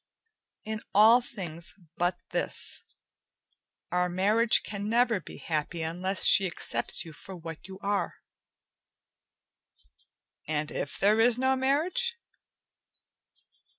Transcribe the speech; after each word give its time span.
"In 0.63 0.81
all 0.95 1.21
things 1.21 1.75
but 1.95 2.17
this. 2.31 2.83
Our 3.91 4.09
marriage 4.09 4.63
can 4.63 4.89
never 4.89 5.19
be 5.19 5.37
happy 5.37 5.83
unless 5.83 6.23
she 6.25 6.47
accepts 6.47 7.05
you 7.05 7.13
for 7.13 7.35
what 7.37 7.67
you 7.67 7.77
are." 7.83 8.15
"And 10.47 10.71
if 10.71 10.97
there 10.97 11.19
is 11.19 11.37
no 11.37 11.55
marriage?" 11.55 12.15